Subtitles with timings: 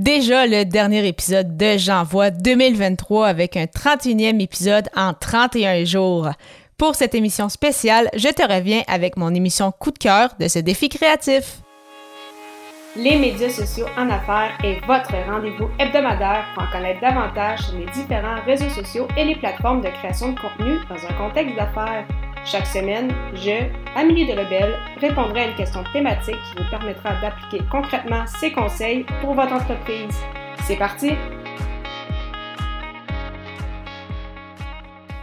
[0.00, 6.30] Déjà le dernier épisode de J'envoie 2023 avec un 31e épisode en 31 jours.
[6.78, 10.58] Pour cette émission spéciale, je te reviens avec mon émission coup de cœur de ce
[10.58, 11.58] défi créatif.
[12.96, 17.84] Les médias sociaux en affaires est votre rendez-vous hebdomadaire pour en connaître davantage sur les
[17.92, 22.06] différents réseaux sociaux et les plateformes de création de contenu dans un contexte d'affaires.
[22.44, 28.24] Chaque semaine, je, Amélie Delebel, répondrai à une question thématique qui vous permettra d'appliquer concrètement
[28.26, 30.16] ces conseils pour votre entreprise.
[30.64, 31.12] C'est parti!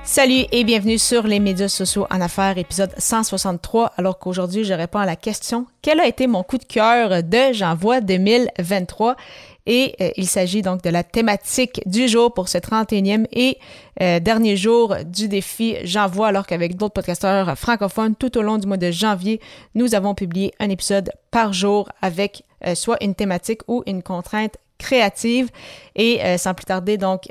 [0.07, 4.99] Salut et bienvenue sur les médias sociaux en affaires, épisode 163, alors qu'aujourd'hui je réponds
[4.99, 9.17] à la question quel a été mon coup de cœur de J'envoie 2023
[9.66, 13.57] et euh, il s'agit donc de la thématique du jour pour ce 31e et
[14.02, 18.66] euh, dernier jour du défi J'envoie, alors qu'avec d'autres podcasteurs francophones, tout au long du
[18.66, 19.41] mois de janvier,
[19.75, 24.55] nous avons publié un épisode par jour avec euh, soit une thématique ou une contrainte
[24.77, 25.49] créative.
[25.95, 27.23] Et sans plus tarder, donc,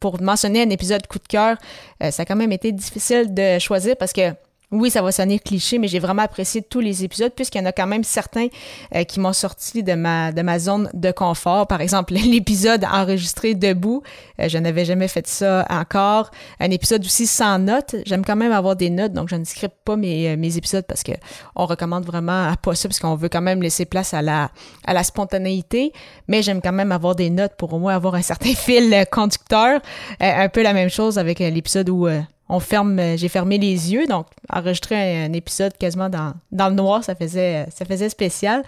[0.00, 1.56] pour mentionner un épisode coup de cœur,
[2.00, 4.32] ça a quand même été difficile de choisir parce que
[4.70, 7.64] oui, ça va sonner cliché, mais j'ai vraiment apprécié tous les épisodes puisqu'il y en
[7.64, 8.48] a quand même certains
[8.94, 11.66] euh, qui m'ont sorti de ma, de ma zone de confort.
[11.66, 14.02] Par exemple, l'épisode enregistré debout,
[14.40, 16.30] euh, je n'avais jamais fait ça encore.
[16.60, 17.96] Un épisode aussi sans notes.
[18.04, 20.84] J'aime quand même avoir des notes, donc je ne scripte pas mes, euh, mes épisodes
[20.86, 21.12] parce que
[21.56, 24.50] on recommande vraiment à pas ça parce qu'on veut quand même laisser place à la,
[24.84, 25.94] à la spontanéité.
[26.26, 29.80] Mais j'aime quand même avoir des notes pour au moins avoir un certain fil conducteur.
[30.20, 32.06] un peu la même chose avec l'épisode où
[32.48, 37.04] on ferme, euh, j'ai fermé les yeux, donc enregistrer un, épisode quasiment dans, le noir,
[37.04, 38.62] ça faisait, faisait spécial.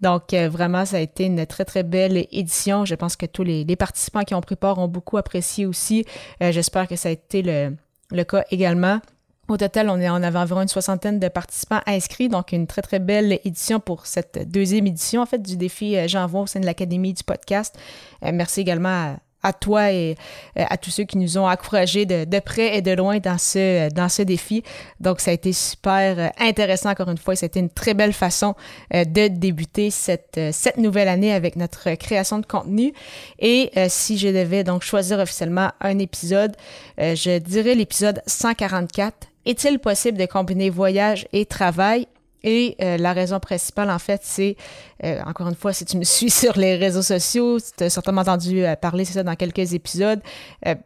[0.00, 2.84] Donc euh, vraiment, ça a été une très très belle édition.
[2.84, 6.04] Je pense que tous les, participants qui ont pris part ont beaucoup apprécié aussi.
[6.42, 9.00] Euh, j'espère que ça a été le, cas également.
[9.48, 12.98] Au total, on, est, avait environ une soixantaine de participants inscrits, donc une très très
[12.98, 17.24] belle édition pour cette deuxième édition en du défi J'envoie au sein de l'Académie du
[17.24, 17.78] podcast.
[18.22, 20.16] merci également à à toi et
[20.58, 23.38] euh, à tous ceux qui nous ont encouragés de, de, près et de loin dans
[23.38, 24.64] ce, dans ce défi.
[24.98, 27.36] Donc, ça a été super euh, intéressant encore une fois.
[27.36, 28.54] C'était une très belle façon
[28.94, 32.92] euh, de débuter cette, cette nouvelle année avec notre création de contenu.
[33.38, 36.56] Et si je devais donc choisir officiellement un épisode,
[36.98, 39.28] je dirais l'épisode 144.
[39.44, 42.06] Est-il possible de combiner voyage et travail?
[42.44, 44.56] Et euh, la raison principale, en fait, c'est,
[45.02, 48.20] euh, encore une fois, si tu me suis sur les réseaux sociaux, tu as certainement
[48.20, 50.20] entendu euh, parler, c'est ça, dans quelques épisodes,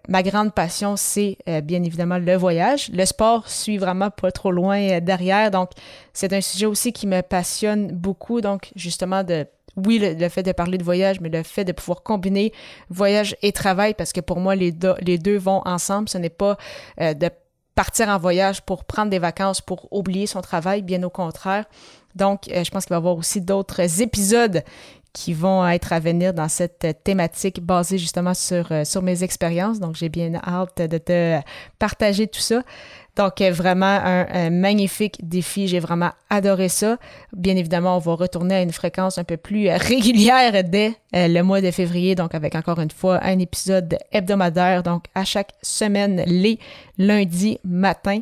[0.08, 2.90] ma grande passion, c'est bien évidemment le voyage.
[2.92, 5.70] Le sport suit vraiment pas trop loin derrière, donc
[6.12, 9.46] c'est un sujet aussi qui me passionne beaucoup, donc justement de
[9.76, 12.52] oui, le, fait de parler de voyage, mais le fait de pouvoir combiner
[12.88, 16.08] voyage et travail, parce que pour moi, les, les deux vont ensemble.
[16.08, 16.56] Ce n'est pas
[16.98, 17.30] de
[17.78, 21.64] partir en voyage pour prendre des vacances, pour oublier son travail, bien au contraire.
[22.16, 24.64] Donc, euh, je pense qu'il va y avoir aussi d'autres épisodes
[25.12, 29.78] qui vont être à venir dans cette thématique basée justement sur, euh, sur mes expériences.
[29.78, 31.38] Donc, j'ai bien hâte de te
[31.78, 32.62] partager tout ça.
[33.18, 35.68] Donc, euh, vraiment un, magnifique défi.
[35.68, 36.96] J'ai vraiment adoré ça.
[37.36, 41.60] Bien évidemment, on va retourner à une fréquence un peu plus régulière dès le mois
[41.60, 42.14] de février.
[42.14, 44.82] Donc, avec encore une fois un épisode hebdomadaire.
[44.82, 46.58] Donc, à chaque semaine, les
[46.96, 48.20] lundis matin.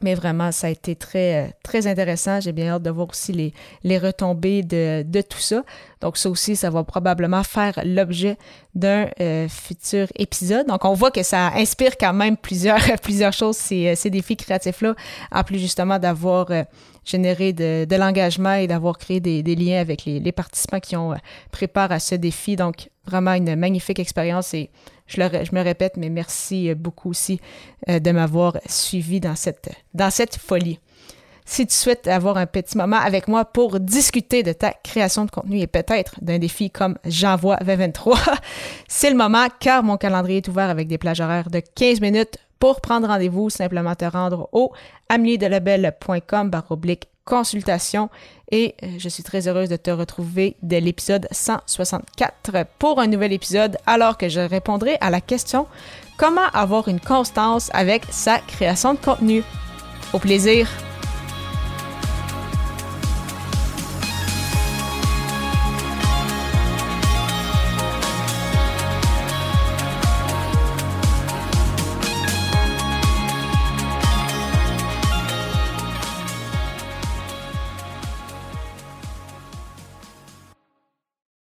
[0.00, 2.40] Mais vraiment, ça a été très, euh, très intéressant.
[2.40, 3.52] J'ai bien hâte de voir aussi les,
[3.84, 5.64] les retombées de, de, tout ça.
[6.00, 8.38] Donc ça aussi, ça va probablement faire l'objet
[8.74, 10.66] d'un euh, futur épisode.
[10.66, 14.36] Donc on voit que ça inspire quand même plusieurs, plusieurs choses, ces, euh, ces défis
[14.36, 14.94] créatifs-là,
[15.30, 16.48] en plus justement d'avoir
[17.04, 21.14] généré de, de l'engagement et d'avoir créé des, liens avec les, participants qui ont
[21.50, 22.56] pris part à ce défi.
[22.56, 24.70] Donc vraiment une magnifique expérience et
[25.12, 27.40] je, me répète, mais merci beaucoup aussi
[27.88, 30.78] euh, de m'avoir suivi dans cette, dans cette folie.
[31.44, 35.30] Si tu souhaites avoir un petit moment avec moi pour discuter de ta création de
[35.30, 38.18] contenu et peut-être d'un défi comme J'envoie 2023,
[38.88, 42.38] c'est le moment car mon calendrier est ouvert avec des plages horaires de 15 minutes.
[42.58, 44.72] Pour prendre rendez-vous, simplement te rendre au
[45.08, 48.10] ameliedelabel.com baroblique consultation
[48.50, 53.32] et euh, je suis très heureuse de te retrouver dès l'épisode 164 pour un nouvel
[53.32, 55.66] épisode alors que je répondrai à la question
[56.16, 59.42] comment avoir une constance avec sa création de contenu?
[60.12, 60.68] Au plaisir!